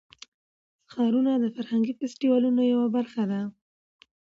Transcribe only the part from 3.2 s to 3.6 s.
ده.